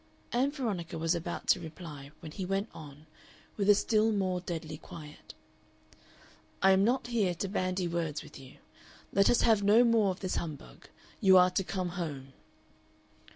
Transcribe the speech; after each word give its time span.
Ann 0.31 0.49
Veronica 0.49 0.97
was 0.97 1.13
about 1.13 1.45
to 1.49 1.59
reply, 1.59 2.09
when 2.21 2.31
he 2.31 2.43
went 2.43 2.69
on, 2.73 3.05
with 3.55 3.69
a 3.69 3.75
still 3.75 4.11
more 4.11 4.41
deadly 4.41 4.79
quiet: 4.79 5.35
"I 6.59 6.71
am 6.71 6.83
not 6.83 7.05
here 7.05 7.35
to 7.35 7.47
bandy 7.47 7.87
words 7.87 8.23
with 8.23 8.39
you. 8.39 8.57
Let 9.13 9.29
us 9.29 9.41
have 9.41 9.61
no 9.61 9.83
more 9.83 10.09
of 10.09 10.21
this 10.21 10.37
humbug. 10.37 10.87
You 11.19 11.37
are 11.37 11.51
to 11.51 11.63
come 11.63 11.89
home." 11.89 12.33